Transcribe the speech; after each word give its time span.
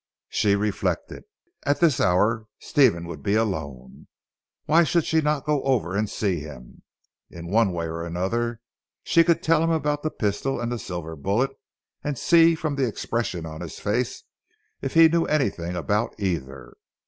She 0.29 0.55
reflected. 0.55 1.25
At 1.61 1.79
this 1.79 1.99
hour 1.99 2.47
Stephen 2.57 3.05
would 3.05 3.21
be 3.21 3.35
alone. 3.35 4.07
Why 4.65 4.83
should 4.83 5.05
she 5.05 5.21
not 5.21 5.45
go 5.45 5.61
over 5.61 5.95
and 5.95 6.09
see 6.09 6.39
him. 6.39 6.81
In 7.29 7.45
one 7.51 7.71
way 7.71 7.85
or 7.85 8.03
another 8.03 8.61
she 9.03 9.23
could 9.23 9.43
tell 9.43 9.63
him 9.63 9.69
about 9.69 10.01
the 10.01 10.09
pistol 10.09 10.59
and 10.59 10.71
the 10.71 10.79
silver 10.79 11.15
bullet 11.15 11.51
and 12.03 12.17
see 12.17 12.55
from 12.55 12.77
the 12.77 12.87
expression 12.87 13.45
of 13.45 13.61
his 13.61 13.77
face 13.79 14.23
if 14.81 14.95
he 14.95 15.07
knew 15.07 15.25
anything 15.25 15.75
about 15.75 16.15
either. 16.17 16.73